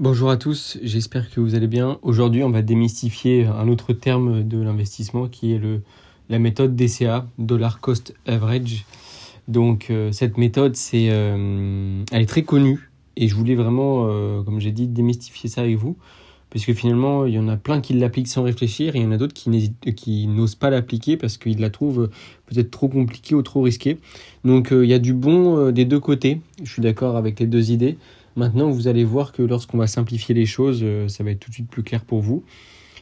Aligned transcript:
Bonjour 0.00 0.30
à 0.30 0.36
tous, 0.36 0.78
j'espère 0.80 1.28
que 1.28 1.40
vous 1.40 1.56
allez 1.56 1.66
bien. 1.66 1.98
Aujourd'hui, 2.02 2.44
on 2.44 2.50
va 2.50 2.62
démystifier 2.62 3.46
un 3.46 3.66
autre 3.66 3.92
terme 3.92 4.44
de 4.44 4.62
l'investissement 4.62 5.26
qui 5.26 5.52
est 5.52 5.60
la 6.28 6.38
méthode 6.38 6.76
DCA, 6.76 7.26
Dollar 7.38 7.80
Cost 7.80 8.14
Average. 8.24 8.84
Donc, 9.48 9.88
euh, 9.90 10.12
cette 10.12 10.38
méthode, 10.38 10.76
euh, 10.94 12.04
elle 12.12 12.22
est 12.22 12.26
très 12.26 12.44
connue 12.44 12.90
et 13.16 13.26
je 13.26 13.34
voulais 13.34 13.56
vraiment, 13.56 14.06
euh, 14.06 14.40
comme 14.44 14.60
j'ai 14.60 14.70
dit, 14.70 14.86
démystifier 14.86 15.50
ça 15.50 15.62
avec 15.62 15.74
vous. 15.74 15.96
Parce 16.50 16.64
que 16.64 16.74
finalement, 16.74 17.26
il 17.26 17.34
y 17.34 17.38
en 17.40 17.48
a 17.48 17.56
plein 17.56 17.80
qui 17.80 17.92
l'appliquent 17.94 18.28
sans 18.28 18.44
réfléchir 18.44 18.94
et 18.94 19.00
il 19.00 19.02
y 19.02 19.06
en 19.06 19.10
a 19.10 19.16
d'autres 19.16 19.34
qui, 19.34 19.72
qui 19.96 20.28
n'osent 20.28 20.54
pas 20.54 20.70
l'appliquer 20.70 21.16
parce 21.16 21.38
qu'ils 21.38 21.60
la 21.60 21.70
trouvent 21.70 22.08
peut-être 22.46 22.70
trop 22.70 22.86
compliquée 22.86 23.34
ou 23.34 23.42
trop 23.42 23.62
risquée. 23.62 23.98
Donc, 24.44 24.68
il 24.70 24.86
y 24.86 24.94
a 24.94 25.00
du 25.00 25.12
bon 25.12 25.72
des 25.72 25.84
deux 25.84 26.00
côtés. 26.00 26.40
Je 26.62 26.70
suis 26.70 26.82
d'accord 26.82 27.16
avec 27.16 27.40
les 27.40 27.46
deux 27.48 27.72
idées. 27.72 27.98
Maintenant, 28.38 28.70
vous 28.70 28.86
allez 28.86 29.02
voir 29.02 29.32
que 29.32 29.42
lorsqu'on 29.42 29.78
va 29.78 29.88
simplifier 29.88 30.32
les 30.32 30.46
choses, 30.46 30.78
euh, 30.84 31.08
ça 31.08 31.24
va 31.24 31.32
être 31.32 31.40
tout 31.40 31.50
de 31.50 31.54
suite 31.54 31.68
plus 31.68 31.82
clair 31.82 32.04
pour 32.04 32.20
vous. 32.20 32.44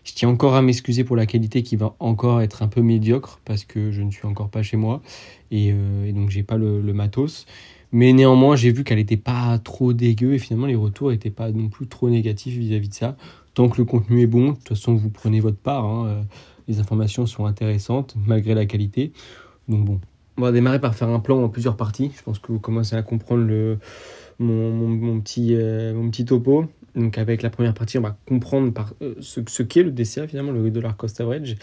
Je 0.03 0.15
tiens 0.15 0.31
encore 0.31 0.55
à 0.55 0.63
m'excuser 0.63 1.05
pour 1.05 1.15
la 1.15 1.27
qualité 1.27 1.63
qui 1.63 1.77
va 1.77 1.95
encore 1.99 2.41
être 2.41 2.63
un 2.63 2.69
peu 2.69 2.81
médiocre 2.81 3.39
parce 3.45 3.67
que 3.67 3.91
je 3.91 4.01
ne 4.01 4.11
suis 4.11 4.27
encore 4.27 4.49
pas 4.49 4.63
chez 4.63 4.79
moi 4.79 5.03
et, 5.51 5.73
euh, 5.75 6.07
et 6.07 6.13
donc 6.13 6.31
j'ai 6.31 6.43
pas 6.43 6.57
le, 6.57 6.81
matos. 6.95 7.45
Mais 7.93 8.15
néanmoins, 8.15 8.57
j'ai 8.57 8.73
vu 8.73 8.83
qu'elle 8.83 8.97
n'était 8.97 9.19
pas 9.19 9.59
trop 9.59 9.93
dégueu 9.93 10.33
et 10.33 10.39
finalement 10.39 10.69
les 10.69 10.75
retours 10.75 11.11
n'étaient 11.11 11.29
pas 11.29 11.51
non 11.51 11.69
plus 11.69 11.87
trop 11.87 12.09
négatifs 12.09 12.57
vis-à-vis 12.57 12.89
de 12.89 12.95
ça. 12.95 13.19
Tant 13.53 13.69
que 13.69 13.77
le 13.77 13.85
contenu 13.85 14.23
est 14.23 14.27
bon, 14.27 14.53
de 14.53 14.55
toute 14.55 14.69
façon 14.69 14.95
vous 14.95 15.11
prenez 15.11 15.41
votre 15.41 15.59
part. 15.59 15.85
Hein, 15.85 16.07
euh, 16.07 16.23
les 16.67 16.81
informations 16.81 17.27
sont 17.27 17.45
intéressantes 17.45 18.15
malgré 18.25 18.55
la 18.55 18.65
qualité. 18.65 19.13
Donc 19.69 19.85
bon, 19.85 20.01
on 20.39 20.43
va 20.43 20.53
démarrer 20.53 20.81
par 20.81 20.95
faire 20.95 21.09
un 21.11 21.21
plan 21.21 21.43
en 21.43 21.51
plusieurs 21.51 21.77
parties. 21.77 22.11
Je 22.17 22.23
pense 22.23 22.39
que 22.39 22.53
vous 22.53 22.59
commencez 22.59 22.97
à 22.97 23.03
comprendre 23.03 23.43
le, 23.43 23.79
mon, 24.39 25.21
petit, 25.21 25.55
euh, 25.55 25.95
mon 25.95 26.11
petit 26.11 26.25
topo. 26.25 26.67
Donc 26.95 27.19
avec 27.19 27.43
la 27.43 27.51
première 27.51 27.75
partie, 27.75 27.99
on 27.99 28.03
va 28.03 28.17
comprendre 28.27 28.73
par, 28.73 28.95
euh, 29.03 29.15
ce, 29.21 29.41
ce 29.47 29.63
qu'est 29.63 29.83
le 29.83 29.91
DCA 29.91 30.27
finalement, 30.27 30.53
le 30.53 30.71
dollar 30.71 30.97
cost 30.97 31.21
average. 31.21 31.57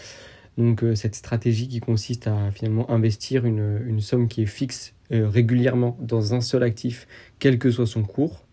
Donc 0.56 0.84
euh, 0.84 0.94
cette 0.94 1.14
stratégie 1.14 1.68
qui 1.68 1.80
consiste 1.80 2.26
à 2.26 2.50
finalement 2.52 2.90
investir 2.90 3.44
une, 3.44 3.82
une 3.86 4.00
somme 4.00 4.28
qui 4.28 4.42
est 4.42 4.46
fixe 4.46 4.94
régulièrement 5.10 5.96
dans 6.00 6.34
un 6.34 6.40
seul 6.40 6.62
actif, 6.62 7.06
quel 7.38 7.58
que 7.58 7.70
soit 7.70 7.86
son 7.86 8.02
cours. 8.02 8.46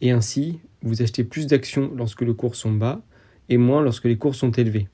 Et 0.00 0.10
ainsi, 0.10 0.60
vous 0.82 1.02
achetez 1.02 1.24
plus 1.24 1.46
d'actions 1.46 1.92
lorsque 1.94 2.22
les 2.22 2.34
cours 2.34 2.56
sont 2.56 2.72
bas 2.72 3.02
et 3.48 3.58
moins 3.58 3.82
lorsque 3.82 4.04
les 4.04 4.16
cours 4.16 4.34
sont 4.34 4.50
élevés. 4.52 4.88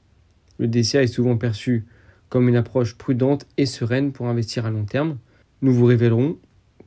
Le 0.58 0.66
DCA 0.66 1.02
est 1.02 1.08
souvent 1.08 1.36
perçu 1.36 1.84
comme 2.28 2.48
une 2.48 2.56
approche 2.56 2.96
prudente 2.96 3.46
et 3.56 3.66
sereine 3.66 4.12
pour 4.12 4.26
investir 4.26 4.66
à 4.66 4.70
long 4.70 4.84
terme. 4.84 5.18
Nous 5.62 5.72
vous 5.72 5.84
révélerons 5.84 6.38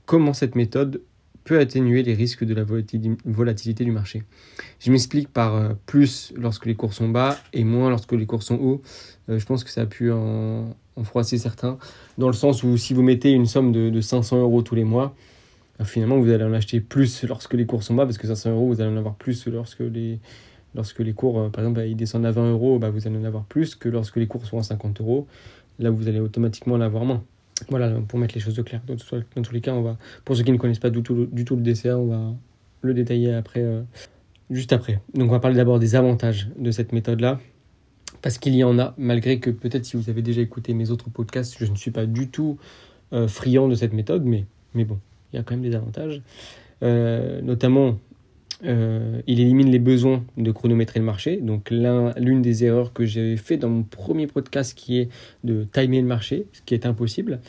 comment 0.06 0.34
cette 0.34 0.56
méthode 0.56 1.02
peut 1.48 1.60
atténuer 1.60 2.04
les 2.04 2.14
risques 2.14 2.44
de 2.44 2.54
la 2.54 2.66
volatilité 2.66 3.86
du 3.86 3.92
marché. 3.92 4.24
Je 4.80 4.92
m'explique 4.92 5.30
par 5.30 5.56
euh, 5.56 5.70
plus 5.86 6.34
lorsque 6.36 6.66
les 6.66 6.76
cours 6.76 6.94
sont 6.94 7.08
bas 7.08 7.38
et 7.54 7.64
moins 7.64 7.90
lorsque 7.90 8.12
les 8.12 8.26
cours 8.26 8.44
sont 8.44 8.56
hauts. 8.56 8.82
Euh, 9.30 9.40
je 9.40 9.46
pense 9.46 9.64
que 9.64 9.70
ça 9.70 9.82
a 9.82 9.86
pu 9.86 10.12
en, 10.12 10.76
froisser 11.04 11.38
certains, 11.38 11.78
dans 12.18 12.28
le 12.28 12.34
sens 12.34 12.64
où 12.64 12.76
si 12.76 12.94
vous 12.94 13.04
mettez 13.04 13.32
une 13.32 13.46
somme 13.46 13.72
de, 13.72 14.02
500 14.02 14.42
euros 14.42 14.62
tous 14.62 14.76
les 14.76 14.84
mois, 14.84 15.16
euh, 15.80 15.86
finalement 15.86 16.20
vous 16.20 16.30
allez 16.32 16.44
en 16.44 16.54
acheter 16.54 16.82
plus 16.82 17.24
lorsque 17.24 17.54
les 17.54 17.66
cours 17.66 17.82
sont 17.82 17.94
bas, 17.94 18.06
parce 18.06 18.18
que 18.18 18.28
500 18.28 18.52
euros, 18.52 18.68
vous 18.68 18.82
allez 18.82 18.92
en 18.92 18.98
avoir 18.98 19.16
plus 19.16 19.48
lorsque 19.48 19.80
les, 19.80 20.20
lorsque 20.76 21.00
les 21.00 21.14
cours, 21.14 21.50
par 21.52 21.64
exemple, 21.64 21.82
ils 21.88 21.96
descendent 21.96 22.26
à 22.26 22.32
20 22.32 22.52
euros, 22.52 22.78
bah, 22.78 22.90
vous 22.90 23.08
allez 23.08 23.18
en 23.18 23.24
avoir 23.24 23.46
plus 23.46 23.76
que 23.76 23.88
lorsque 23.88 24.18
les 24.18 24.28
cours 24.28 24.46
sont 24.46 24.58
à 24.58 24.64
50 24.64 25.00
euros. 25.00 25.28
Là, 25.80 25.92
vous 25.92 26.10
allez 26.10 26.20
automatiquement 26.20 26.76
en 26.76 26.82
avoir 26.82 27.06
moins. 27.06 27.24
Voilà, 27.70 27.90
pour 28.08 28.20
mettre 28.20 28.36
les 28.36 28.42
choses 28.42 28.60
au 28.60 28.64
clair. 28.64 28.82
Dans, 28.88 28.96
tous 28.96 29.54
les 29.54 29.62
cas, 29.62 29.74
on 29.74 29.82
va, 29.82 29.98
pour 30.26 30.36
ceux 30.36 30.44
qui 30.44 30.52
ne 30.52 30.58
connaissent 30.58 30.80
pas 30.80 30.90
du 30.90 31.02
tout, 31.02 31.26
du 31.26 31.46
tout 31.46 31.56
le 31.56 31.62
DCA, 31.62 31.98
on 31.98 32.08
va 32.08 32.34
le 32.82 32.94
détailler 32.94 33.34
après, 33.34 33.62
euh, 33.62 33.82
juste 34.50 34.74
après. 34.74 35.02
Donc, 35.14 35.30
on 35.30 35.34
va 35.34 35.40
parler 35.40 35.58
d'abord 35.58 35.80
des 35.80 35.96
avantages 35.96 36.50
de 36.58 36.72
cette 36.72 36.94
méthode-là. 36.94 37.40
Parce 38.22 38.38
qu'il 38.38 38.56
y 38.56 38.64
en 38.64 38.80
a, 38.80 38.94
malgré 38.98 39.40
que 39.40 39.50
peut-être 39.50 39.86
si 39.86 39.98
vous 39.98 40.10
avez 40.10 40.22
déjà 40.22 40.42
écouté 40.42 40.74
mes 40.74 40.92
autres 40.92 41.10
podcasts, 41.10 41.58
je 41.60 41.70
ne 41.70 41.76
suis 41.76 41.92
pas 41.92 42.06
du 42.06 42.30
tout 42.30 42.58
euh, 43.14 43.28
friand 43.28 43.68
de 43.68 43.76
cette 43.76 43.94
méthode, 43.94 44.24
mais, 44.24 44.46
mais 44.74 44.86
bon, 44.86 45.00
il 45.32 45.38
y 45.38 45.40
a 45.40 45.44
quand 45.44 45.56
même 45.56 45.64
des 45.64 45.76
avantages. 45.76 46.22
Euh, 46.84 47.42
notamment, 47.42 47.98
euh, 48.64 49.22
il 49.28 49.40
élimine 49.40 49.70
les 49.70 49.80
besoins 49.80 50.26
de 50.36 50.52
chronométrer 50.52 51.00
le 51.00 51.06
marché. 51.06 51.38
Donc 51.38 51.70
l'une 51.72 52.42
des 52.42 52.64
erreurs 52.64 52.94
que 52.94 53.06
j'avais 53.06 53.38
fait 53.38 53.58
dans 53.58 53.70
mon 53.70 53.84
premier 53.84 54.28
podcast 54.28 54.78
qui 54.78 55.00
est 55.00 55.10
de 55.44 55.66
timer 55.72 56.02
le 56.02 56.08
marché, 56.08 56.48
ce 56.54 56.62
qui 56.62 56.74
est 56.74 56.86
impossible. 56.86 57.40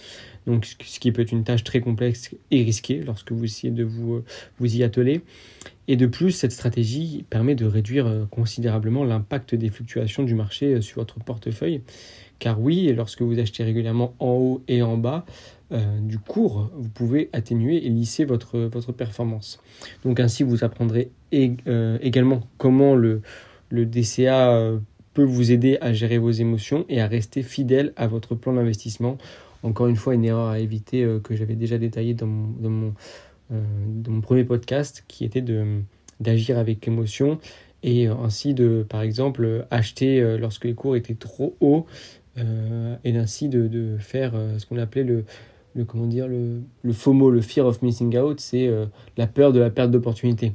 Donc 0.46 0.66
ce 0.66 0.98
qui 0.98 1.12
peut 1.12 1.22
être 1.22 1.32
une 1.32 1.44
tâche 1.44 1.64
très 1.64 1.80
complexe 1.80 2.34
et 2.50 2.62
risquée 2.62 3.02
lorsque 3.04 3.32
vous 3.32 3.44
essayez 3.44 3.72
de 3.72 3.84
vous, 3.84 4.14
euh, 4.14 4.24
vous 4.58 4.76
y 4.76 4.82
atteler. 4.82 5.22
Et 5.90 5.96
de 5.96 6.06
plus, 6.06 6.32
cette 6.32 6.52
stratégie 6.52 7.24
permet 7.30 7.54
de 7.54 7.64
réduire 7.64 8.06
euh, 8.06 8.24
considérablement 8.30 9.04
l'impact 9.04 9.54
des 9.54 9.68
fluctuations 9.68 10.22
du 10.22 10.34
marché 10.34 10.80
sur 10.80 11.00
votre 11.00 11.18
portefeuille. 11.20 11.82
Car 12.38 12.60
oui, 12.60 12.92
lorsque 12.94 13.22
vous 13.22 13.38
achetez 13.38 13.64
régulièrement 13.64 14.14
en 14.18 14.30
haut 14.30 14.62
et 14.68 14.82
en 14.82 14.96
bas, 14.96 15.24
euh, 15.70 16.00
du 16.00 16.18
cours, 16.18 16.70
vous 16.74 16.88
pouvez 16.88 17.28
atténuer 17.34 17.84
et 17.84 17.90
lisser 17.90 18.24
votre, 18.24 18.68
performance. 18.92 19.60
Donc 20.02 20.18
ainsi, 20.18 20.42
vous 20.42 20.64
apprendrez 20.64 21.10
euh, 21.34 21.98
également 22.00 22.46
comment 22.56 22.94
le, 22.94 23.20
DCA 23.70 24.50
euh, 24.52 24.78
peut 25.12 25.24
vous 25.24 25.52
aider 25.52 25.76
à 25.82 25.92
gérer 25.92 26.16
vos 26.16 26.30
émotions 26.30 26.86
et 26.88 27.02
à 27.02 27.06
rester 27.06 27.42
fidèle 27.42 27.92
à 27.96 28.06
votre 28.06 28.34
plan 28.34 28.54
d'investissement. 28.54 29.18
Encore 29.62 29.88
une 29.88 29.96
fois, 29.96 30.14
une 30.14 30.24
erreur 30.24 30.48
à 30.48 30.58
éviter 30.58 31.04
que 31.24 31.36
j'avais 31.36 31.56
déjà 31.56 31.76
détaillée 31.78 32.14
dans 32.14 32.26
mon 32.28 34.20
premier 34.22 34.44
podcast, 34.44 35.04
qui 35.08 35.24
était 35.24 35.44
d'agir 36.20 36.56
avec 36.56 36.86
émotion 36.86 37.40
et 37.82 38.06
ainsi 38.06 38.54
de, 38.54 38.86
par 38.88 39.02
exemple, 39.02 39.66
acheter 39.72 40.38
lorsque 40.38 40.64
les 40.64 40.74
cours 40.74 40.94
étaient 40.94 41.14
trop 41.14 41.56
hauts 41.60 41.86
et 43.04 43.16
ainsi 43.16 43.48
de, 43.48 43.96
faire 43.98 44.32
ce 44.58 44.66
qu'on 44.66 44.78
appelait 44.78 45.04
le, 45.04 45.24
le 45.74 45.84
comment 45.84 46.06
dire 46.06 46.28
le, 46.28 46.60
le 46.82 46.92
FOMO, 46.92 47.30
le 47.30 47.40
fear 47.40 47.66
of 47.66 47.82
missing 47.82 48.16
out, 48.18 48.40
c'est 48.40 48.66
euh, 48.66 48.86
la 49.16 49.26
peur 49.26 49.52
de 49.52 49.60
la 49.60 49.70
perte 49.70 49.90
d'opportunité, 49.90 50.52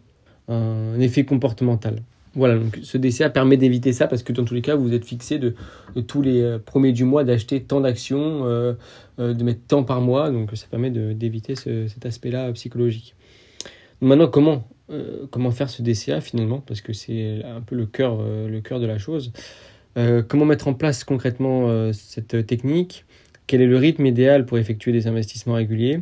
un, 0.47 0.99
effet 0.99 1.25
comportemental. 1.25 1.95
Voilà, 2.35 2.57
donc 2.57 2.79
ce 2.81 2.97
DCA 2.97 3.29
permet 3.29 3.57
d'éviter 3.57 3.93
ça 3.93 4.07
parce 4.07 4.23
que 4.23 4.33
dans 4.33 4.43
tous 4.43 4.55
les 4.55 4.61
cas, 4.61 4.75
vous 4.75 4.93
êtes 4.93 5.05
fixé 5.05 5.37
de, 5.37 5.55
tous 6.07 6.21
les 6.21 6.41
euh, 6.41 6.57
premiers 6.57 6.91
du 6.91 7.03
mois 7.03 7.23
d'acheter 7.23 7.61
tant 7.61 7.81
d'actions, 7.81 8.45
euh, 8.45 8.73
de 9.17 9.43
mettre 9.43 9.61
tant 9.67 9.83
par 9.83 10.01
mois, 10.01 10.31
donc 10.31 10.49
ça 10.55 10.65
permet 10.69 10.89
d'éviter 10.89 11.55
cet 11.55 12.05
aspect-là 12.05 12.51
psychologique. 12.53 13.15
Maintenant, 14.01 14.27
comment, 14.27 14.67
comment 15.29 15.51
faire 15.51 15.69
ce 15.69 15.81
DCA 15.81 16.19
finalement? 16.19 16.59
Parce 16.59 16.81
que 16.81 16.91
c'est 16.91 17.41
un 17.45 17.61
peu 17.61 17.75
le 17.75 17.85
cœur, 17.85 18.17
le 18.21 18.59
cœur 18.59 18.81
de 18.81 18.85
la 18.85 18.97
chose. 18.97 19.31
Comment 20.27 20.45
mettre 20.45 20.67
en 20.67 20.73
place 20.73 21.03
concrètement 21.03 21.91
cette 21.93 22.45
technique? 22.47 23.05
Quel 23.47 23.61
est 23.61 23.67
le 23.67 23.77
rythme 23.77 24.05
idéal 24.05 24.45
pour 24.45 24.57
effectuer 24.57 24.91
des 24.91 25.07
investissements 25.07 25.53
réguliers? 25.53 26.01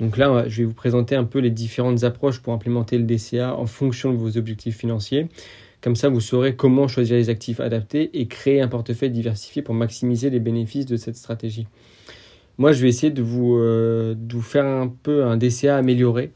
Donc 0.00 0.16
là, 0.16 0.44
je 0.48 0.62
vais 0.62 0.64
vous 0.64 0.74
présenter 0.74 1.14
un 1.14 1.24
peu 1.24 1.38
les 1.38 1.50
différentes 1.50 2.04
approches 2.04 2.40
pour 2.40 2.54
implémenter 2.54 2.96
le 2.96 3.04
DCA 3.04 3.54
en 3.54 3.66
fonction 3.66 4.12
de 4.12 4.16
vos 4.16 4.38
objectifs 4.38 4.76
financiers. 4.76 5.28
Comme 5.82 5.94
ça, 5.96 6.08
vous 6.08 6.20
saurez 6.20 6.56
comment 6.56 6.88
choisir 6.88 7.16
les 7.16 7.28
actifs 7.28 7.60
adaptés 7.60 8.10
et 8.18 8.26
créer 8.26 8.60
un 8.60 8.68
portefeuille 8.68 9.10
diversifié 9.10 9.62
pour 9.62 9.74
maximiser 9.74 10.30
les 10.30 10.40
bénéfices 10.40 10.86
de 10.86 10.96
cette 10.96 11.16
stratégie. 11.16 11.66
Moi, 12.58 12.72
je 12.72 12.82
vais 12.82 12.88
essayer 12.88 13.10
de 13.10 13.22
vous, 13.22 13.56
euh, 13.56 14.14
de 14.14 14.34
vous 14.34 14.42
faire 14.42 14.66
un 14.66 14.88
peu 14.88 15.24
un 15.24 15.36
DCA 15.36 15.76
amélioré 15.76 16.32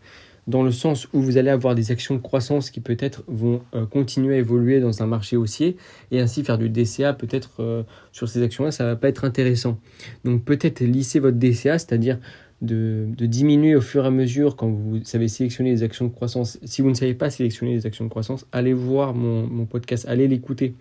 dans 0.46 0.62
le 0.62 0.70
sens 0.70 1.08
où 1.12 1.20
vous 1.20 1.38
allez 1.38 1.50
avoir 1.50 1.74
des 1.74 1.90
actions 1.90 2.14
de 2.14 2.20
croissance 2.20 2.70
qui 2.70 2.80
peut-être 2.80 3.24
vont 3.26 3.62
euh, 3.74 3.86
continuer 3.86 4.36
à 4.36 4.38
évoluer 4.38 4.80
dans 4.80 5.02
un 5.02 5.06
marché 5.06 5.36
haussier 5.36 5.76
et 6.10 6.20
ainsi 6.20 6.44
faire 6.44 6.58
du 6.58 6.68
DCA 6.68 7.14
peut-être 7.14 7.60
euh, 7.60 7.82
sur 8.12 8.28
ces 8.28 8.42
actions-là, 8.42 8.70
ça 8.70 8.84
va 8.84 8.96
pas 8.96 9.08
être 9.08 9.24
intéressant. 9.24 9.78
Donc 10.24 10.44
peut-être 10.44 10.80
lisser 10.80 11.18
votre 11.18 11.38
DCA, 11.38 11.78
c'est-à-dire 11.78 12.18
de, 12.60 13.06
diminuer 13.18 13.74
au 13.74 13.80
fur 13.80 14.04
et 14.04 14.08
à 14.08 14.10
mesure 14.10 14.56
quand 14.56 14.68
vous 14.68 15.02
savez 15.04 15.28
sélectionner 15.28 15.70
les 15.70 15.82
actions 15.82 16.06
de 16.06 16.12
croissance. 16.12 16.58
Si 16.64 16.82
vous 16.82 16.90
ne 16.90 16.94
savez 16.94 17.14
pas 17.14 17.30
sélectionner 17.30 17.74
les 17.74 17.86
actions 17.86 18.04
de 18.04 18.10
croissance, 18.10 18.46
allez 18.52 18.72
voir 18.72 19.14
mon, 19.14 19.46
mon 19.46 19.66
podcast, 19.66 20.06
allez 20.08 20.28
l'écouter. 20.28 20.74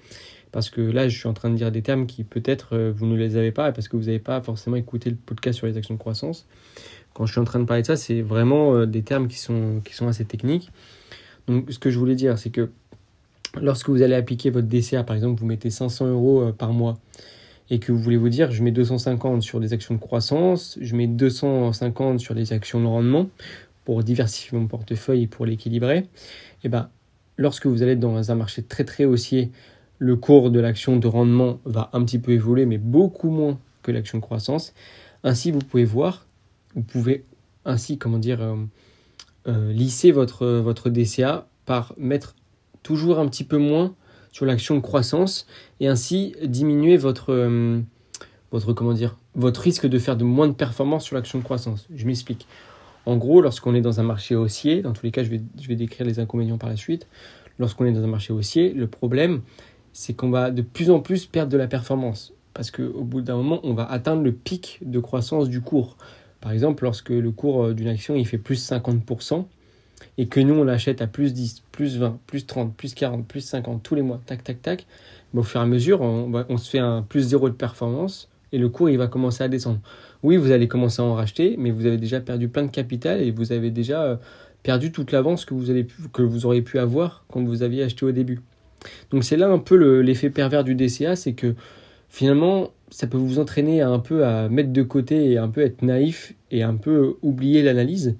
Parce 0.51 0.69
que 0.69 0.81
là, 0.81 1.09
je 1.09 1.17
suis 1.17 1.27
en 1.27 1.33
train 1.33 1.49
de 1.49 1.55
dire 1.55 1.71
des 1.71 1.81
termes 1.81 2.05
qui 2.05 2.23
peut-être 2.23 2.75
euh, 2.75 2.93
vous 2.95 3.07
ne 3.07 3.17
les 3.17 3.37
avez 3.37 3.51
pas 3.51 3.71
parce 3.71 3.87
que 3.87 3.97
vous 3.97 4.03
n'avez 4.03 4.19
pas 4.19 4.39
forcément 4.39 4.75
écouté 4.75 5.09
le 5.09 5.15
podcast 5.15 5.57
sur 5.57 5.65
les 5.65 5.77
actions 5.77 5.95
de 5.95 5.99
croissance 5.99 6.45
quand 7.13 7.25
je 7.25 7.31
suis 7.31 7.41
en 7.41 7.45
train 7.45 7.59
de 7.59 7.65
parler 7.65 7.81
de 7.81 7.87
ça, 7.87 7.95
c'est 7.95 8.21
vraiment 8.21 8.75
euh, 8.75 8.85
des 8.85 9.03
termes 9.03 9.27
qui 9.27 9.39
sont, 9.39 9.81
qui 9.83 9.93
sont 9.93 10.07
assez 10.07 10.25
techniques. 10.25 10.71
Donc, 11.47 11.71
ce 11.71 11.79
que 11.79 11.89
je 11.89 11.99
voulais 11.99 12.15
dire, 12.15 12.37
c'est 12.37 12.49
que 12.49 12.71
lorsque 13.61 13.89
vous 13.89 14.01
allez 14.01 14.15
appliquer 14.15 14.49
votre 14.49 14.67
DCA, 14.67 15.03
par 15.03 15.15
exemple, 15.15 15.39
vous 15.39 15.45
mettez 15.45 15.69
500 15.69 16.07
euros 16.07 16.41
euh, 16.41 16.51
par 16.51 16.73
mois 16.73 16.97
et 17.69 17.79
que 17.79 17.91
vous 17.91 17.99
voulez 17.99 18.17
vous 18.17 18.29
dire, 18.29 18.51
je 18.51 18.63
mets 18.63 18.71
250 18.71 19.41
sur 19.41 19.59
des 19.59 19.73
actions 19.73 19.95
de 19.95 19.99
croissance, 19.99 20.77
je 20.81 20.95
mets 20.95 21.07
250 21.07 22.19
sur 22.19 22.35
des 22.35 22.51
actions 22.51 22.81
de 22.81 22.87
rendement 22.87 23.29
pour 23.85 24.03
diversifier 24.03 24.57
mon 24.57 24.67
portefeuille 24.67 25.23
et 25.23 25.27
pour 25.27 25.45
l'équilibrer, 25.45 25.97
et 25.97 26.07
eh 26.65 26.69
ben, 26.69 26.89
lorsque 27.37 27.65
vous 27.65 27.81
allez 27.81 27.95
dans 27.95 28.31
un 28.31 28.35
marché 28.35 28.63
très 28.63 28.83
très 28.83 29.05
haussier, 29.05 29.51
le 29.97 30.15
cours 30.15 30.51
de 30.51 30.59
l'action 30.59 30.97
de 30.97 31.07
rendement 31.07 31.59
va 31.65 31.89
un 31.93 32.03
petit 32.03 32.19
peu 32.19 32.31
évoluer, 32.31 32.65
mais 32.65 32.77
beaucoup 32.77 33.29
moins 33.29 33.57
que 33.81 33.91
l'action 33.91 34.17
de 34.17 34.23
croissance. 34.23 34.73
Ainsi, 35.23 35.51
vous 35.51 35.59
pouvez 35.59 35.85
voir 35.85 36.25
vous 36.75 36.83
pouvez 36.83 37.25
ainsi, 37.65 37.97
comment 37.97 38.17
dire, 38.17 38.41
euh, 38.41 38.55
euh, 39.47 39.71
lisser 39.71 40.11
votre, 40.11 40.45
votre 40.47 40.89
DCA 40.89 41.47
par 41.65 41.93
mettre 41.97 42.35
toujours 42.81 43.19
un 43.19 43.27
petit 43.27 43.43
peu 43.43 43.57
moins 43.57 43.95
sur 44.31 44.45
l'action 44.45 44.75
de 44.75 44.81
croissance 44.81 45.47
et 45.79 45.87
ainsi 45.87 46.35
diminuer 46.43 46.97
votre, 46.97 47.31
euh, 47.31 47.79
votre, 48.51 48.73
comment 48.73 48.93
dire, 48.93 49.17
votre 49.35 49.61
risque 49.61 49.87
de 49.87 49.99
faire 49.99 50.17
de 50.17 50.23
moins 50.23 50.47
de 50.47 50.53
performance 50.53 51.05
sur 51.05 51.15
l'action 51.15 51.39
de 51.39 51.43
croissance. 51.43 51.87
Je 51.95 52.05
m'explique. 52.05 52.47
En 53.05 53.17
gros, 53.17 53.41
lorsqu'on 53.41 53.75
est 53.75 53.81
dans 53.81 53.99
un 53.99 54.03
marché 54.03 54.35
haussier, 54.35 54.81
dans 54.81 54.93
tous 54.93 55.05
les 55.05 55.11
cas, 55.11 55.23
je 55.23 55.29
vais, 55.29 55.41
je 55.61 55.67
vais 55.67 55.75
décrire 55.75 56.05
les 56.05 56.19
inconvénients 56.19 56.57
par 56.57 56.69
la 56.69 56.77
suite. 56.77 57.07
Lorsqu'on 57.59 57.85
est 57.85 57.91
dans 57.91 58.03
un 58.03 58.07
marché 58.07 58.33
haussier, 58.33 58.73
le 58.73 58.87
problème, 58.87 59.41
c'est 59.91 60.13
qu'on 60.13 60.29
va 60.29 60.51
de 60.51 60.61
plus 60.61 60.89
en 60.89 60.99
plus 60.99 61.25
perdre 61.25 61.51
de 61.51 61.57
la 61.57 61.67
performance. 61.67 62.33
Parce 62.53 62.71
qu'au 62.71 63.03
bout 63.03 63.21
d'un 63.21 63.35
moment, 63.35 63.59
on 63.63 63.73
va 63.73 63.85
atteindre 63.85 64.21
le 64.23 64.31
pic 64.31 64.79
de 64.83 64.99
croissance 64.99 65.49
du 65.49 65.61
cours. 65.61 65.97
Par 66.43 66.51
exemple, 66.51 66.83
lorsque 66.83 67.11
le 67.11 67.31
cours 67.31 67.67
euh, 67.67 67.73
d'une 67.73 67.87
action 67.87 68.15
il 68.17 68.27
fait 68.27 68.37
plus 68.37 68.69
50%, 68.69 69.45
et 70.17 70.27
que 70.27 70.41
nous 70.41 70.55
on 70.55 70.65
l'achète 70.65 71.01
à 71.01 71.07
plus 71.07 71.31
10, 71.31 71.63
plus 71.71 71.97
20, 71.97 72.19
plus 72.27 72.45
30, 72.45 72.75
plus 72.75 72.93
40, 72.93 73.25
plus 73.25 73.39
50 73.39 73.81
tous 73.81 73.95
les 73.95 74.01
mois, 74.01 74.19
tac, 74.25 74.43
tac, 74.43 74.61
tac, 74.61 74.85
au 75.33 75.41
fur 75.41 75.61
et 75.61 75.63
à 75.63 75.65
mesure, 75.65 76.01
on, 76.01 76.57
se 76.57 76.69
fait 76.69 76.79
un 76.79 77.01
plus 77.01 77.21
zéro 77.21 77.47
de 77.47 77.55
performance 77.55 78.29
et 78.51 78.57
le 78.57 78.67
cours 78.67 78.89
il 78.89 78.97
va 78.97 79.07
commencer 79.07 79.41
à 79.41 79.47
descendre. 79.47 79.79
Oui, 80.21 80.35
vous 80.35 80.51
allez 80.51 80.67
commencer 80.67 81.01
à 81.01 81.05
en 81.05 81.13
racheter, 81.13 81.55
mais 81.57 81.71
vous 81.71 81.85
avez 81.85 81.97
déjà 81.97 82.19
perdu 82.19 82.49
plein 82.49 82.63
de 82.63 82.71
capital 82.71 83.21
et 83.21 83.31
vous 83.31 83.53
avez 83.53 83.71
déjà 83.71 84.03
euh, 84.03 84.15
perdu 84.63 84.91
toute 84.91 85.13
l'avance 85.13 85.45
que 85.45 85.53
vous, 85.53 85.71
que 86.11 86.21
vous 86.21 86.45
auriez 86.45 86.61
pu 86.61 86.77
avoir 86.77 87.23
quand 87.31 87.41
vous 87.41 87.63
aviez 87.63 87.83
acheté 87.83 88.05
au 88.05 88.11
début. 88.11 88.41
Donc 89.11 89.23
c'est 89.23 89.37
là 89.37 89.47
un 89.47 89.59
peu 89.59 90.01
l'effet 90.01 90.29
pervers 90.29 90.65
du 90.65 90.75
DCA, 90.75 91.15
c'est 91.15 91.33
que 91.33 91.55
finalement 92.09 92.71
ça 92.93 93.07
peut 93.07 93.17
vous 93.17 93.39
entraîner 93.39 93.81
un 93.81 93.97
peu 93.97 94.23
à 94.23 94.49
mettre 94.49 94.71
de 94.71 94.83
côté 94.83 95.31
et 95.31 95.39
un 95.39 95.49
peu 95.49 95.61
être 95.61 95.81
naïf 95.81 96.35
et 96.51 96.61
un 96.61 96.75
peu 96.75 97.15
oublier 97.23 97.63
l'analyse. 97.63 98.15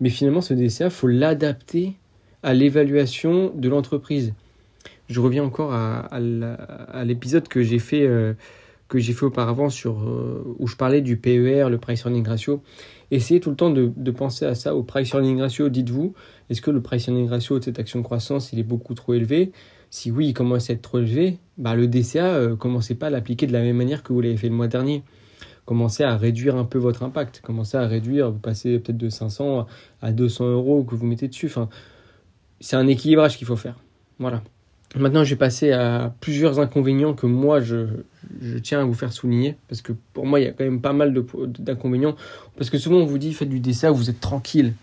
Mais 0.00 0.08
finalement, 0.08 0.40
ce 0.40 0.52
DCA, 0.52 0.86
il 0.86 0.90
faut 0.90 1.06
l'adapter 1.06 1.94
à 2.42 2.52
l'évaluation 2.52 3.52
de 3.54 3.68
l'entreprise. 3.68 4.34
Je 5.08 5.20
reviens 5.20 5.44
encore 5.44 5.72
à, 5.72 6.08
l'épisode 7.04 7.46
que 7.46 7.62
j'ai 7.62 7.78
fait, 7.78 8.04
euh, 8.04 8.34
fait 8.88 9.22
auparavant 9.22 9.68
sur, 9.68 10.00
euh, 10.00 10.56
où 10.58 10.66
je 10.66 10.74
parlais 10.74 11.02
du 11.02 11.16
PER, 11.16 11.68
le 11.70 11.78
Price 11.78 12.00
Earning 12.00 12.26
Ratio. 12.26 12.62
Essayez 13.12 13.38
tout 13.38 13.50
le 13.50 13.56
temps 13.56 13.70
de, 13.70 13.92
de 13.94 14.10
penser 14.10 14.44
à 14.44 14.56
ça, 14.56 14.74
au 14.74 14.82
Price 14.82 15.12
Earning 15.12 15.40
Ratio. 15.40 15.68
Dites-vous, 15.68 16.14
est-ce 16.48 16.60
que 16.60 16.72
le 16.72 16.80
Price 16.82 17.06
Earning 17.06 17.28
Ratio 17.28 17.60
de 17.60 17.64
cette 17.64 17.78
action 17.78 18.02
croissance, 18.02 18.52
il 18.52 18.58
est 18.58 18.64
beaucoup 18.64 18.94
trop 18.94 19.14
élevé? 19.14 19.52
Si 19.90 20.10
oui, 20.10 20.28
il 20.28 20.34
commence 20.34 20.70
à 20.70 20.74
être 20.74 20.82
trop 20.82 20.98
élevé, 20.98 21.38
bah, 21.58 21.74
le 21.74 21.88
DCA, 21.88 22.26
euh, 22.26 22.56
commencez 22.56 22.94
pas 22.94 23.08
à 23.08 23.10
l'appliquer 23.10 23.46
de 23.46 23.52
la 23.52 23.60
même 23.60 23.76
manière 23.76 24.02
que 24.02 24.12
vous 24.12 24.20
l'avez 24.20 24.36
fait 24.36 24.48
le 24.48 24.54
mois 24.54 24.68
dernier 24.68 25.02
commencez 25.70 26.02
à 26.02 26.16
réduire 26.16 26.56
un 26.56 26.64
peu 26.64 26.78
votre 26.78 27.04
impact. 27.04 27.42
Commencez 27.44 27.76
à 27.76 27.86
réduire, 27.86 28.32
vous 28.32 28.40
passez 28.40 28.80
peut-être 28.80 28.96
de 28.96 29.08
500 29.08 29.68
à 30.02 30.10
200 30.10 30.46
euros 30.50 30.82
que 30.82 30.96
vous 30.96 31.06
mettez 31.06 31.28
dessus. 31.28 31.46
Enfin, 31.46 31.68
c'est 32.58 32.74
un 32.74 32.88
équilibrage 32.88 33.38
qu'il 33.38 33.46
faut 33.46 33.54
faire. 33.54 33.76
Voilà. 34.18 34.42
Maintenant, 34.96 35.22
je 35.22 35.30
vais 35.30 35.38
passer 35.38 35.70
à 35.70 36.12
plusieurs 36.20 36.58
inconvénients 36.58 37.14
que 37.14 37.26
moi, 37.26 37.60
je, 37.60 37.86
tiens 38.64 38.80
à 38.80 38.84
vous 38.84 38.94
faire 38.94 39.12
souligner. 39.12 39.54
Parce 39.68 39.80
que 39.80 39.92
pour 40.12 40.26
moi, 40.26 40.40
il 40.40 40.46
y 40.46 40.48
a 40.48 40.50
quand 40.50 40.64
même 40.64 40.80
pas 40.80 40.92
mal 40.92 41.14
d'inconvénients. 41.60 42.16
Parce 42.56 42.68
que 42.68 42.76
souvent, 42.76 42.96
on 42.96 43.06
vous 43.06 43.18
dit, 43.18 43.32
faites 43.32 43.48
du 43.48 43.60
dessin, 43.60 43.92
vous 43.92 44.10
êtes 44.10 44.18
tranquille. 44.18 44.74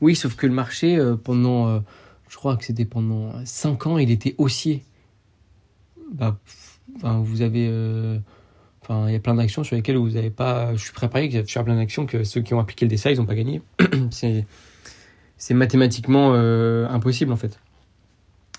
Oui, 0.00 0.14
sauf 0.14 0.36
que 0.36 0.46
le 0.46 0.52
marché, 0.52 0.96
euh, 0.96 1.16
pendant, 1.16 1.68
euh, 1.68 1.80
je 2.28 2.36
crois 2.36 2.56
que 2.56 2.64
c'était 2.64 2.84
pendant 2.84 3.32
5 3.44 3.86
ans, 3.86 3.98
il 3.98 4.10
était 4.10 4.34
haussier. 4.38 4.84
Bah, 6.12 6.38
vous 7.02 7.42
avez... 7.42 7.68
Euh, 7.70 8.18
il 8.88 9.12
y 9.12 9.16
a 9.16 9.20
plein 9.20 9.34
d'actions 9.34 9.64
sur 9.64 9.74
lesquelles 9.74 9.96
vous 9.96 10.10
n'avez 10.10 10.30
pas. 10.30 10.74
Je 10.74 10.82
suis 10.82 10.92
préparé 10.92 11.26
à 11.36 11.44
faire 11.44 11.64
plein 11.64 11.76
d'actions 11.76 12.06
que 12.06 12.24
ceux 12.24 12.40
qui 12.40 12.54
ont 12.54 12.60
appliqué 12.60 12.84
le 12.84 12.90
dessin, 12.90 13.10
ils 13.10 13.18
n'ont 13.18 13.26
pas 13.26 13.34
gagné. 13.34 13.60
c'est 14.10 15.54
mathématiquement 15.54 16.32
euh, 16.34 16.88
impossible 16.88 17.32
en 17.32 17.36
fait. 17.36 17.58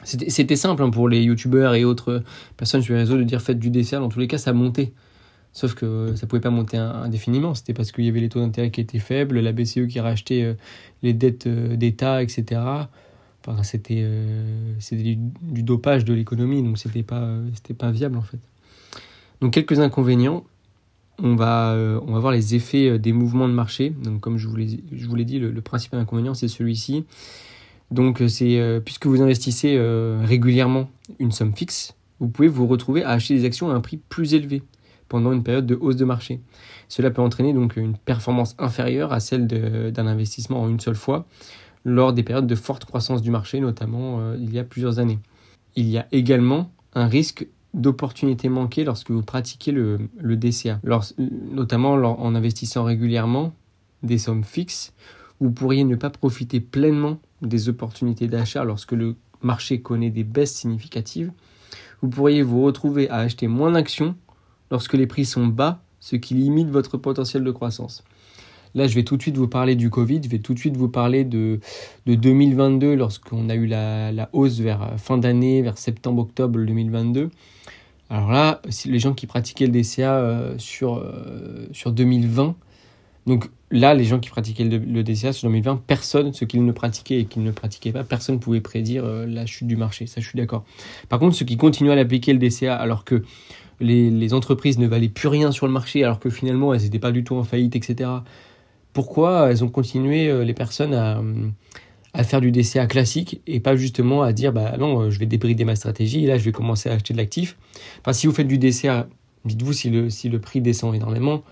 C'était 0.04 0.56
simple 0.56 0.84
hein, 0.84 0.90
pour 0.90 1.10
les 1.10 1.22
youtubeurs 1.24 1.74
et 1.74 1.84
autres 1.84 2.24
personnes 2.56 2.82
sur 2.82 2.94
les 2.94 3.00
réseaux 3.00 3.18
de 3.18 3.24
dire 3.24 3.42
faites 3.42 3.58
du 3.58 3.72
dessin. 3.72 4.00
Dans 4.00 4.10
tous 4.10 4.20
les 4.20 4.28
cas, 4.28 4.38
ça 4.38 4.54
montait. 4.54 4.94
Sauf 5.54 5.74
que 5.74 6.16
ça 6.16 6.28
pouvait 6.28 6.40
pas 6.40 6.52
monter 6.52 6.78
indéfiniment. 6.78 7.56
C'était 7.56 7.74
parce 7.74 7.92
qu'il 7.92 8.06
y 8.06 8.10
avait 8.10 8.20
les 8.20 8.30
taux 8.30 8.40
d'intérêt 8.40 8.70
qui 8.70 8.80
étaient 8.80 9.00
faibles, 9.00 9.40
la 9.40 9.52
BCE 9.52 9.88
qui 9.88 10.00
rachetait 10.00 10.44
euh, 10.44 10.54
les 11.02 11.14
dettes 11.14 11.48
euh, 11.48 11.76
d'État, 11.76 12.22
etc. 12.22 12.62
C'était 13.64 14.06
du, 14.92 15.16
du, 15.16 15.64
dopage 15.64 16.06
de 16.06 16.14
l'économie, 16.14 16.62
donc 16.62 16.78
c'était 16.78 17.04
pas, 17.04 17.30
c'était 17.54 17.74
pas 17.74 17.92
viable 17.92 18.18
en 18.18 18.22
fait. 18.22 18.40
Donc 19.42 19.54
quelques 19.54 19.80
inconvénients. 19.80 20.44
On 21.20 21.36
va, 21.36 21.72
euh, 21.72 22.00
on 22.06 22.20
voir 22.20 22.32
les 22.32 22.54
effets 22.54 22.90
euh, 22.90 23.00
des 23.00 23.12
mouvements 23.12 23.48
de 23.48 23.54
marché. 23.54 23.90
Donc 23.90 24.22
comme 24.22 24.38
je 24.38 24.48
vous 24.48 24.56
l'ai, 24.56 25.26
dit, 25.26 25.40
le, 25.40 25.62
principal 25.62 26.00
inconvénient, 26.00 26.36
c'est 26.36 26.48
celui-ci. 26.48 27.06
Donc 27.90 28.22
euh, 28.22 28.28
c'est 28.28 28.82
puisque 28.86 29.08
vous 29.08 29.22
investissez 29.22 29.80
régulièrement 30.22 30.90
une 31.20 31.32
somme 31.32 31.56
fixe, 31.56 31.96
vous 32.20 32.28
pouvez 32.28 32.48
vous 32.48 32.68
retrouver 32.68 33.04
à 33.04 33.12
acheter 33.12 33.36
des 33.36 33.46
actions 33.46 33.72
à 33.72 33.74
un 33.74 33.82
prix 33.82 33.98
plus 33.98 34.34
élevé 34.34 34.62
pendant 35.10 35.32
une 35.32 35.42
période 35.42 35.66
de 35.66 35.76
hausse 35.76 35.96
de 35.96 36.06
marché. 36.06 36.40
Cela 36.90 37.10
peut 37.12 37.22
entraîner 37.22 37.54
donc 37.54 37.78
une 37.78 37.98
performance 37.98 38.56
inférieure 38.60 39.14
à 39.14 39.20
celle 39.20 39.48
d'un 39.48 40.08
investissement 40.08 40.62
en 40.62 40.70
une 40.70 40.80
seule 40.80 40.96
fois 40.96 41.26
lors 41.86 42.14
des 42.14 42.24
périodes 42.24 42.48
de 42.48 42.56
forte 42.56 42.86
croissance 42.86 43.22
du 43.22 43.32
marché, 43.32 43.60
notamment 43.60 44.34
il 44.34 44.54
y 44.54 44.60
a 44.60 44.64
plusieurs 44.64 45.00
années. 45.00 45.20
Il 45.76 45.88
y 45.88 45.98
a 45.98 46.08
également 46.12 46.72
un 46.94 47.08
risque 47.08 47.48
d'opportunités 47.74 48.50
manquées 48.50 48.84
lorsque 48.84 49.12
vous 49.12 49.22
pratiquez 49.22 49.72
le, 49.72 50.00
le 50.18 50.36
DCA, 50.36 50.80
notamment 51.52 51.94
en 51.94 52.36
investissant 52.36 52.84
régulièrement 52.84 53.54
des 54.04 54.18
sommes 54.18 54.44
fixes. 54.44 54.94
Vous 55.40 55.52
pourriez 55.52 55.84
ne 55.84 55.96
pas 55.96 56.10
profiter 56.10 56.60
pleinement 56.60 57.20
des 57.42 57.70
opportunités 57.70 58.28
d'achat 58.28 58.64
lorsque 58.64 58.94
le 58.94 59.16
marché 59.42 59.82
connaît 59.82 60.10
des 60.10 60.24
baisses 60.24 60.56
significatives. 60.56 61.32
Vous 62.02 62.10
pourriez 62.10 62.42
vous 62.42 62.64
retrouver 62.64 63.10
à 63.10 63.18
acheter 63.18 63.48
moins 63.48 63.72
d'actions 63.72 64.16
lorsque 64.72 64.94
les 64.94 65.08
prix 65.08 65.26
sont 65.26 65.48
bas, 65.48 65.82
ce 66.00 66.16
qui 66.16 66.34
limite 66.34 66.70
votre 66.70 66.98
potentiel 66.98 67.44
de 67.44 67.52
croissance. 67.52 68.04
Là, 68.78 68.88
je 68.88 68.94
vais 68.94 69.02
tout 69.02 69.18
de 69.18 69.22
suite 69.24 69.38
vous 69.38 69.48
parler 69.48 69.76
du 69.76 69.90
Covid, 69.90 70.22
je 70.24 70.30
vais 70.30 70.38
tout 70.38 70.54
de 70.54 70.60
suite 70.60 70.78
vous 70.78 70.88
parler 70.88 71.24
de, 71.24 71.60
de 72.06 72.14
2022, 72.14 72.94
lorsqu'on 72.94 73.50
a 73.50 73.56
eu 73.56 73.66
la, 73.66 74.30
hausse 74.34 74.60
vers 74.60 74.94
fin 74.98 75.18
d'année, 75.18 75.64
vers 75.64 75.80
septembre-octobre 75.80 76.60
2022. 76.60 77.32
Alors 78.12 78.32
là, 78.32 78.62
les 78.86 79.00
gens 79.00 79.16
qui 79.16 79.26
pratiquaient 79.26 79.66
le 79.66 79.72
DCA 79.72 80.18
euh, 80.18 80.56
sur, 80.60 80.98
euh, 80.98 81.66
sur 81.72 81.92
2020, 81.92 82.56
donc 83.26 83.50
là, 83.72 83.96
les 83.96 84.04
gens 84.04 84.20
qui 84.20 84.30
pratiquaient 84.30 84.64
le, 84.64 85.04
DCA 85.04 85.34
sur 85.34 85.50
2020, 85.50 85.82
personne, 85.88 86.32
ceux 86.34 86.46
qui 86.46 86.60
ne 86.60 86.72
pratiquaient 86.72 87.22
et 87.22 87.26
qui 87.26 87.40
ne 87.40 87.50
pratiquaient 87.50 87.92
pas, 87.92 88.04
personne 88.04 88.36
ne 88.36 88.40
pouvait 88.40 88.62
prédire 88.62 89.04
euh, 89.06 89.26
la 89.26 89.48
chute 89.48 89.66
du 89.66 89.76
marché. 89.76 90.06
Ça, 90.06 90.22
je 90.22 90.28
suis 90.28 90.38
d'accord. 90.38 90.64
Par 91.10 91.18
contre, 91.18 91.36
ceux 91.36 91.46
qui 91.46 91.58
continuaient 91.58 91.94
à 91.94 91.96
l'appliquer 91.96 92.32
le 92.32 92.38
DCA 92.38 92.76
alors 92.76 93.06
que 93.06 93.24
les, 93.80 94.34
entreprises 94.34 94.78
ne 94.80 94.88
valaient 94.88 95.10
plus 95.10 95.28
rien 95.28 95.52
sur 95.52 95.68
le 95.68 95.74
marché, 95.74 96.04
alors 96.04 96.20
que 96.20 96.30
finalement, 96.30 96.74
elles 96.74 96.82
n'étaient 96.82 97.00
pas 97.00 97.12
du 97.12 97.24
tout 97.24 97.36
en 97.36 97.44
faillite, 97.44 97.76
etc. 97.76 98.10
Pourquoi 98.98 99.52
elles 99.52 99.64
ont 99.64 99.70
continué, 99.70 100.44
les 100.44 100.54
personnes, 100.56 100.96
à 100.96 101.22
à 102.18 102.24
faire 102.24 102.42
du 102.42 102.52
DCA 102.52 102.88
classique 102.88 103.42
et 103.46 103.60
pas 103.60 103.76
justement 103.76 104.24
à 104.24 104.34
dire 104.34 104.52
bah 104.52 104.76
non, 104.78 105.02
euh, 105.02 105.10
je 105.12 105.20
vais 105.20 105.28
débrider 105.28 105.66
ma 105.66 105.76
stratégie 105.76 106.24
et 106.24 106.28
là 106.28 106.40
je 106.40 106.44
vais 106.44 106.52
commencer 106.52 106.90
à 106.90 106.94
acheter 106.94 107.14
de 107.14 107.20
l'actif. 107.20 107.58
Enfin, 108.02 108.12
si 108.12 108.26
vous 108.26 108.34
faites 108.34 108.48
du 108.48 108.58
DCA, 108.58 109.08
dites-vous 109.46 109.74
si 109.74 109.92
le, 109.92 110.10
si 110.10 110.28
le 110.28 110.40
prix 110.40 110.60
descend 110.60 110.96
énormément, 110.96 111.44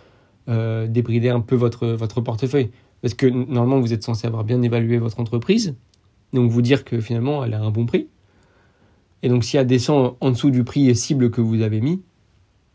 euh, 0.50 0.88
débridez 0.88 1.30
un 1.30 1.40
peu 1.40 1.56
votre, 1.56 1.88
votre 1.88 2.20
portefeuille. 2.20 2.72
Parce 3.04 3.14
que 3.14 3.28
normalement, 3.28 3.80
vous 3.80 3.94
êtes 3.94 4.04
censé 4.04 4.26
avoir 4.26 4.44
bien 4.44 4.62
évalué 4.64 4.98
votre 4.98 5.20
entreprise, 5.20 5.76
donc 6.34 6.50
vous 6.50 6.64
dire 6.64 6.84
que 6.84 7.00
finalement, 7.00 7.44
elle 7.44 7.54
a 7.54 7.62
un 7.62 7.70
bon 7.70 7.86
prix. 7.86 8.08
Et 9.22 9.30
donc, 9.30 9.44
si 9.44 9.58
elle 9.58 9.68
descend 9.68 10.16
en 10.20 10.32
dessous 10.32 10.50
du 10.50 10.64
prix 10.64 10.96
cible 10.96 11.30
que 11.30 11.42
vous 11.42 11.62
avez 11.62 11.82
mis, 11.82 12.02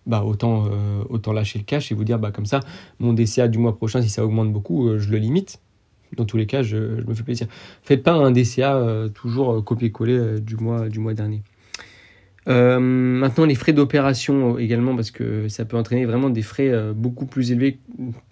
bah 0.07 0.25
autant, 0.25 0.67
euh, 0.67 1.03
autant 1.09 1.33
lâcher 1.33 1.59
le 1.59 1.65
cash 1.65 1.93
et 1.93 1.95
vous 1.95 2.05
dire 2.05 2.19
bah 2.19 2.31
comme 2.33 2.47
ça, 2.47 2.61
mon 2.99 3.13
DCA 3.13 3.49
du 3.49 3.59
mois 3.59 3.77
prochain, 3.77 4.03
si 4.03 4.09
ça 4.09 4.25
augmente 4.25 4.53
beaucoup, 4.53 4.89
euh, 4.89 4.99
je 4.99 5.11
le 5.11 5.19
limite 5.19 5.61
dans 6.17 6.25
tous 6.25 6.37
les 6.37 6.47
cas, 6.47 6.63
je, 6.63 6.77
me 6.77 7.15
fais 7.15 7.23
plaisir. 7.23 7.47
Faites 7.83 8.03
pas 8.03 8.13
un 8.13 8.31
DCA 8.31 8.77
euh, 8.77 9.09
toujours 9.09 9.65
copier-coller 9.65 10.19
euh, 10.19 10.39
du, 10.39 10.57
mois, 10.57 10.89
du 10.89 10.99
mois 10.99 11.15
dernier. 11.15 11.43
maintenant, 12.47 13.45
les 13.45 13.55
frais 13.55 13.73
d'opération 13.73 14.59
également, 14.59 14.97
parce 14.97 15.11
que 15.11 15.49
ça 15.49 15.65
peut 15.65 15.77
entraîner 15.77 16.05
vraiment 16.07 16.31
des 16.31 16.43
frais 16.43 16.73
beaucoup 16.95 17.27
plus 17.27 17.53
élevés 17.53 17.79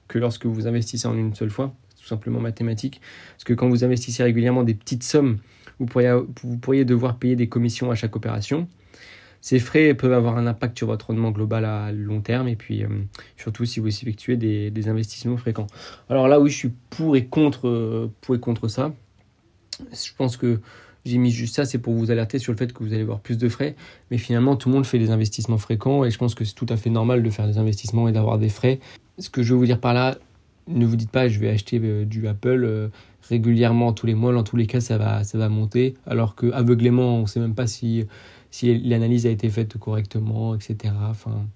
que 0.08 0.18
lorsque 0.18 0.46
vous 0.46 0.66
investissez 0.66 1.06
en 1.06 1.16
une 1.16 1.34
seule 1.34 1.50
fois, 1.50 1.72
tout 2.00 2.06
simplement 2.06 2.40
mathématique. 2.40 3.00
Parce 3.34 3.44
que 3.44 3.52
quand 3.52 3.68
vous 3.68 3.84
investissez 3.84 4.25
régulièrement 4.25 4.64
des 4.64 4.75
petites 4.75 5.04
sommes, 5.04 5.38
vous 5.78 5.87
pourriez, 5.87 6.18
vous 6.42 6.56
pourriez 6.56 6.84
devoir 6.84 7.16
payer 7.16 7.37
des 7.37 7.48
commissions 7.48 7.92
à 7.92 7.94
chaque 7.94 8.16
opération. 8.16 8.66
Ces 9.48 9.60
frais 9.60 9.94
peuvent 9.94 10.12
avoir 10.12 10.36
un 10.36 10.46
impact 10.46 10.76
sur 10.76 10.88
votre 10.88 11.06
rendement 11.06 11.30
global 11.30 11.64
à 11.64 11.90
long 11.90 12.20
terme 12.20 12.48
et 12.48 12.54
puis 12.54 12.84
euh, 12.84 12.88
surtout 13.38 13.64
si 13.64 13.80
vous 13.80 13.88
effectuez 13.88 14.36
des, 14.36 14.88
investissements 14.90 15.38
fréquents. 15.38 15.66
Alors 16.10 16.28
là, 16.28 16.38
oui, 16.38 16.50
je 16.50 16.56
suis 16.56 16.72
pour 16.90 17.16
et 17.16 17.24
contre, 17.24 17.66
euh, 17.66 18.12
pour 18.20 18.34
et 18.34 18.40
contre 18.40 18.68
ça. 18.68 18.92
Je 19.90 20.10
pense 20.18 20.36
que 20.36 20.60
j'ai 21.06 21.16
mis 21.16 21.30
juste 21.30 21.56
ça, 21.56 21.64
c'est 21.64 21.78
pour 21.78 21.94
vous 21.94 22.10
alerter 22.10 22.38
sur 22.38 22.52
le 22.52 22.58
fait 22.58 22.74
que 22.74 22.84
vous 22.84 22.92
allez 22.92 23.00
avoir 23.00 23.20
plus 23.20 23.38
de 23.38 23.48
frais. 23.48 23.74
Mais 24.10 24.18
finalement, 24.18 24.54
tout 24.54 24.68
le 24.68 24.74
monde 24.74 24.84
fait 24.84 24.98
des 24.98 25.10
investissements 25.10 25.56
fréquents 25.56 26.04
et 26.04 26.10
je 26.10 26.18
pense 26.18 26.34
que 26.34 26.44
c'est 26.44 26.54
tout 26.54 26.66
à 26.68 26.76
fait 26.76 26.90
normal 26.90 27.22
de 27.22 27.30
faire 27.30 27.46
des 27.46 27.56
investissements 27.56 28.06
et 28.06 28.12
d'avoir 28.12 28.36
des 28.36 28.50
frais. 28.50 28.80
Ce 29.16 29.30
que 29.30 29.42
je 29.42 29.54
veux 29.54 29.58
vous 29.60 29.64
dire 29.64 29.80
par 29.80 29.94
là, 29.94 30.18
ne 30.66 30.84
vous 30.84 30.96
dites 30.96 31.10
pas 31.10 31.26
je 31.26 31.38
vais 31.38 31.48
acheter 31.48 31.78
du 32.04 32.28
Apple 32.28 32.90
régulièrement 33.30 33.94
tous 33.94 34.06
les 34.06 34.14
mois, 34.14 34.34
dans 34.34 34.42
tous 34.42 34.56
les 34.56 34.66
cas 34.66 34.80
ça 34.80 34.98
va, 34.98 35.24
ça 35.24 35.38
va 35.38 35.48
monter, 35.48 35.94
alors 36.06 36.34
que 36.34 36.52
aveuglément 36.52 37.16
on 37.16 37.22
ne 37.22 37.26
sait 37.26 37.40
même 37.40 37.54
pas 37.54 37.66
si, 37.66 38.06
si 38.50 38.78
l'analyse 38.78 39.26
a 39.26 39.30
été 39.30 39.48
faite 39.48 39.78
correctement, 39.78 40.54
etc. 40.54 40.94
Enfin, 41.10 41.46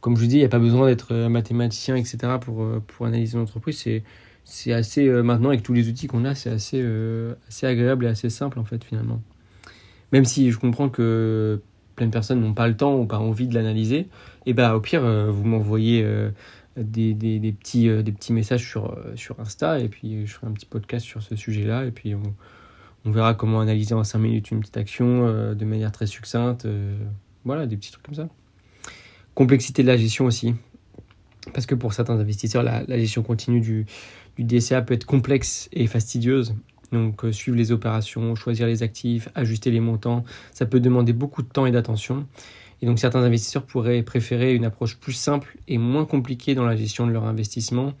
comme 0.00 0.16
je 0.16 0.22
vous 0.22 0.26
dis, 0.26 0.36
il 0.36 0.40
n'y 0.40 0.44
a 0.44 0.48
pas 0.48 0.58
besoin 0.58 0.86
d'être 0.86 1.14
mathématicien, 1.28 1.96
etc. 1.96 2.34
pour, 2.40 2.66
pour 2.86 3.06
analyser 3.06 3.36
une 3.36 3.42
entreprise. 3.42 3.78
C'est, 3.78 4.02
c'est 4.44 4.72
assez, 4.72 5.08
maintenant 5.08 5.50
avec 5.50 5.62
tous 5.62 5.72
les 5.72 5.88
outils 5.88 6.08
qu'on 6.08 6.24
a, 6.24 6.34
c'est 6.34 6.50
assez, 6.50 6.84
assez 7.48 7.66
agréable 7.66 8.04
et 8.04 8.08
assez 8.08 8.28
simple 8.28 8.58
en 8.58 8.64
fait 8.64 8.82
finalement. 8.84 9.22
Même 10.12 10.24
si 10.24 10.50
je 10.50 10.58
comprends 10.58 10.88
que 10.88 11.60
plein 11.96 12.06
de 12.06 12.10
personnes 12.10 12.40
n'ont 12.40 12.54
pas 12.54 12.68
le 12.68 12.76
temps 12.76 12.98
ou 12.98 13.06
pas 13.06 13.18
envie 13.18 13.46
de 13.46 13.54
l'analyser, 13.54 13.98
et 13.98 14.08
eh 14.46 14.52
ben 14.52 14.74
au 14.74 14.80
pire, 14.80 15.02
vous 15.30 15.44
m'envoyez 15.44 16.04
des, 16.76 17.14
des, 17.14 17.52
petits, 17.52 17.88
euh, 17.88 18.02
des 18.02 18.12
petits 18.12 18.32
messages 18.32 18.66
sur, 18.66 18.92
euh, 18.92 19.12
sur 19.16 19.38
Insta 19.40 19.78
et 19.78 19.88
puis 19.88 20.26
je 20.26 20.32
ferai 20.34 20.46
un 20.46 20.52
petit 20.52 20.66
podcast 20.66 21.04
sur 21.04 21.22
ce 21.22 21.36
sujet-là 21.36 21.84
et 21.84 21.90
puis 21.90 22.14
on, 22.14 22.22
on, 23.04 23.10
verra 23.10 23.34
comment 23.34 23.60
analyser 23.60 23.94
en 23.94 24.04
5 24.04 24.18
minutes 24.18 24.50
une 24.50 24.60
petite 24.60 24.76
action 24.76 25.26
euh, 25.26 25.54
de 25.54 25.64
manière 25.64 25.92
très 25.92 26.06
succincte. 26.06 26.66
voilà, 27.44 27.66
des 27.66 27.76
petits 27.76 27.92
trucs 27.92 28.04
comme 28.04 28.14
ça. 28.14 28.28
Complexité 29.34 29.82
de 29.82 29.88
la 29.88 29.96
gestion 29.96 30.26
aussi. 30.26 30.54
Parce 31.54 31.66
que 31.66 31.74
pour 31.74 31.92
certains 31.92 32.18
investisseurs, 32.18 32.62
la, 32.62 32.84
gestion 32.98 33.22
continue 33.22 33.60
du, 33.60 33.86
du 34.36 34.44
DCA 34.44 34.82
peut 34.82 34.94
être 34.94 35.06
complexe 35.06 35.68
et 35.72 35.86
fastidieuse. 35.86 36.54
Donc 36.92 37.24
suivre 37.32 37.56
les 37.56 37.72
opérations, 37.72 38.34
choisir 38.34 38.66
les 38.66 38.82
actifs, 38.82 39.28
ajuster 39.34 39.70
les 39.70 39.80
montants, 39.80 40.24
ça 40.52 40.66
peut 40.66 40.78
demander 40.78 41.14
beaucoup 41.14 41.42
de 41.42 41.48
temps 41.48 41.64
et 41.64 41.70
d'attention. 41.70 42.26
Et 42.82 42.86
donc 42.86 42.98
certains 42.98 43.22
investisseurs 43.22 43.64
pourraient 43.64 44.02
préférer 44.02 44.54
une 44.54 44.64
approche 44.64 44.98
plus 44.98 45.12
simple 45.12 45.56
et 45.68 45.78
moins 45.78 46.04
compliquée 46.04 46.54
dans 46.54 46.64
la 46.64 46.76
gestion 46.76 47.06
de 47.06 47.12
leur 47.12 47.24
investissement. 47.24 47.94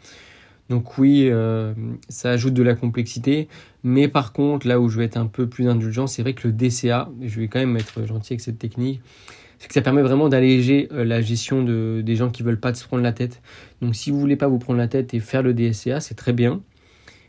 Donc 0.72 0.96
oui, 0.96 1.28
euh, 1.28 1.74
ça 2.08 2.30
ajoute 2.30 2.54
de 2.54 2.62
la 2.62 2.74
complexité, 2.74 3.46
mais 3.84 4.08
par 4.08 4.32
contre, 4.32 4.66
là 4.66 4.80
où 4.80 4.88
je 4.88 4.96
vais 4.96 5.04
être 5.04 5.18
un 5.18 5.26
peu 5.26 5.46
plus 5.46 5.68
indulgent, 5.68 6.06
c'est 6.06 6.22
vrai 6.22 6.32
que 6.32 6.48
le 6.48 6.54
DCA, 6.54 7.10
je 7.20 7.40
vais 7.40 7.46
quand 7.46 7.58
même 7.58 7.76
être 7.76 8.06
gentil 8.06 8.32
avec 8.32 8.40
cette 8.40 8.58
technique, 8.58 9.02
c'est 9.58 9.68
que 9.68 9.74
ça 9.74 9.82
permet 9.82 10.00
vraiment 10.00 10.30
d'alléger 10.30 10.88
euh, 10.92 11.04
la 11.04 11.20
gestion 11.20 11.62
de, 11.62 12.00
des 12.02 12.16
gens 12.16 12.30
qui 12.30 12.42
veulent 12.42 12.58
pas 12.58 12.72
se 12.72 12.86
prendre 12.86 13.02
la 13.02 13.12
tête. 13.12 13.42
Donc 13.82 13.94
si 13.94 14.10
vous 14.10 14.18
voulez 14.18 14.36
pas 14.36 14.48
vous 14.48 14.58
prendre 14.58 14.78
la 14.78 14.88
tête 14.88 15.12
et 15.12 15.20
faire 15.20 15.42
le 15.42 15.52
DCA, 15.52 16.00
c'est 16.00 16.14
très 16.14 16.32
bien, 16.32 16.62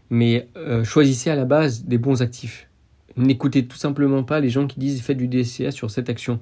mais 0.10 0.48
euh, 0.56 0.86
choisissez 0.86 1.30
à 1.30 1.36
la 1.36 1.44
base 1.44 1.84
des 1.84 1.98
bons 1.98 2.22
actifs. 2.22 2.70
N'écoutez 3.18 3.68
tout 3.68 3.76
simplement 3.76 4.24
pas 4.24 4.40
les 4.40 4.50
gens 4.50 4.68
qui 4.68 4.80
disent 4.80 5.02
faites 5.02 5.18
du 5.18 5.28
DCA 5.28 5.72
sur 5.72 5.92
cette 5.92 6.10
action 6.10 6.40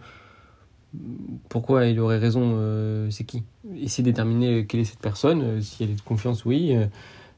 pourquoi 1.49 1.85
il 1.85 1.99
aurait 1.99 2.17
raison 2.17 2.53
euh, 2.55 3.09
C'est 3.09 3.23
qui? 3.23 3.43
Essayer 3.77 4.03
de 4.03 4.09
déterminer 4.09 4.65
quelle 4.65 4.81
est 4.81 4.85
cette 4.85 4.99
personne, 4.99 5.41
euh, 5.41 5.61
si 5.61 5.83
elle 5.83 5.91
est 5.91 5.95
de 5.95 6.01
confiance, 6.01 6.45
oui, 6.45 6.75
euh, 6.75 6.85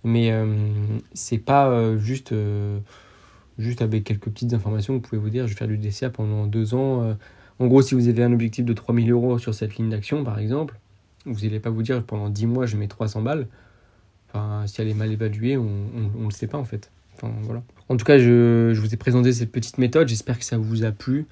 mais 0.03 0.33
c'est 1.13 1.37
pas 1.37 1.97
juste, 1.97 2.35
juste 3.57 3.81
avec 3.81 4.03
quelques 4.03 4.25
petites 4.25 4.53
informations, 4.53 4.95
vous 4.95 4.99
pouvez 4.99 5.21
vous 5.21 5.29
dire 5.29 5.47
je 5.47 5.53
vais 5.53 5.57
faire 5.57 5.67
du 5.69 5.77
DCA 5.77 6.09
pendant 6.09 6.45
deux 6.45 6.73
ans. 6.73 7.15
en 7.59 7.67
gros, 7.67 7.81
si 7.81 7.95
vous 7.95 8.09
avez 8.09 8.21
un 8.21 8.33
objectif 8.33 8.65
de 8.65 8.73
3000 8.73 9.09
euros 9.11 9.39
sur 9.39 9.53
cette 9.53 9.77
ligne 9.77 9.89
d'action, 9.89 10.25
par 10.25 10.39
exemple, 10.39 10.77
vous 11.25 11.45
n'allez 11.45 11.61
pas 11.61 11.69
vous 11.69 11.83
dire 11.83 12.03
pendant 12.03 12.27
10 12.29 12.47
mois 12.47 12.65
je 12.65 12.75
mets 12.75 12.89
300 12.89 13.21
balles. 13.21 13.47
Si 14.65 14.81
elle 14.81 14.89
est 14.89 14.93
mal 14.93 15.09
évaluée, 15.09 15.55
on 15.55 15.69
ne 15.69 16.25
le 16.25 16.31
sait 16.31 16.47
pas 16.47 16.57
en 16.57 16.65
fait. 16.65 16.91
En 17.87 17.95
tout 17.95 18.03
cas, 18.05 18.17
je 18.17 18.77
vous 18.77 18.93
ai 18.93 18.97
présenté 18.97 19.31
cette 19.31 19.53
petite 19.53 19.77
méthode, 19.77 20.09
j'espère 20.09 20.37
que 20.37 20.43
ça 20.43 20.57
vous 20.57 20.83
a 20.83 20.91
plu. 20.91 21.27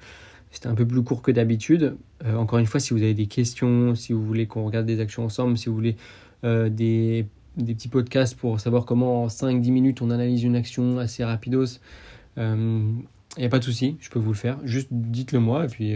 C'était 0.52 0.68
un 0.68 0.74
peu 0.74 0.86
plus 0.86 1.02
court 1.02 1.22
que 1.22 1.32
d'habitude. 1.32 1.96
Euh, 2.24 2.36
encore 2.36 2.58
une 2.58 2.66
fois, 2.66 2.78
si 2.78 2.92
vous 2.92 3.02
avez 3.02 3.14
des 3.14 3.26
questions, 3.26 3.94
si 3.94 4.12
vous 4.12 4.22
voulez 4.22 4.46
qu'on 4.46 4.64
regarde 4.64 4.84
des 4.84 5.00
actions 5.00 5.24
ensemble, 5.24 5.56
si 5.56 5.70
vous 5.70 5.74
voulez 5.74 5.96
euh, 6.44 6.68
des, 6.68 7.26
petits 7.56 7.88
podcasts 7.88 8.36
pour 8.36 8.60
savoir 8.60 8.84
comment 8.84 9.24
en 9.24 9.26
5-10 9.28 9.70
minutes 9.70 10.02
on 10.02 10.10
analyse 10.10 10.42
une 10.42 10.54
action 10.54 10.98
assez 10.98 11.24
rapidos, 11.24 11.78
il 12.36 12.42
euh, 12.42 12.92
n'y 13.38 13.44
a 13.44 13.48
pas 13.48 13.58
de 13.58 13.64
souci, 13.64 13.96
je 13.98 14.10
peux 14.10 14.18
vous 14.18 14.32
le 14.32 14.36
faire. 14.36 14.58
Juste 14.62 14.88
dites-le 14.90 15.40
moi. 15.40 15.64
Et 15.64 15.68
puis 15.68 15.94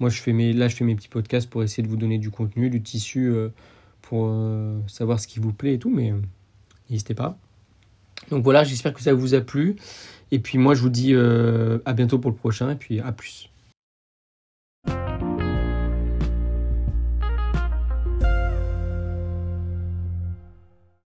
moi, 0.00 0.10
je 0.10 0.20
fais 0.20 0.34
mes, 0.34 0.52
là, 0.52 0.68
je 0.68 0.76
fais 0.76 0.84
mes 0.84 0.94
petits 0.94 1.08
podcasts 1.08 1.48
pour 1.48 1.62
essayer 1.62 1.82
de 1.82 1.88
vous 1.88 1.96
donner 1.96 2.18
du 2.18 2.30
contenu, 2.30 2.68
du 2.68 2.82
tissu, 2.82 3.32
pour 4.02 4.30
savoir 4.86 5.18
ce 5.18 5.26
qui 5.26 5.40
vous 5.40 5.54
plaît 5.54 5.74
et 5.74 5.78
tout. 5.78 5.90
Mais 5.90 6.12
n'hésitez 6.90 7.14
pas. 7.14 7.38
Donc 8.30 8.44
voilà, 8.44 8.64
j'espère 8.64 8.92
que 8.92 9.00
ça 9.00 9.14
vous 9.14 9.32
a 9.34 9.40
plu. 9.40 9.76
Et 10.30 10.38
puis 10.38 10.58
moi, 10.58 10.74
je 10.74 10.82
vous 10.82 10.90
dis 10.90 11.14
à 11.14 11.92
bientôt 11.94 12.18
pour 12.18 12.30
le 12.30 12.36
prochain. 12.36 12.70
Et 12.70 12.76
puis 12.76 13.00
à 13.00 13.12
plus. 13.12 13.48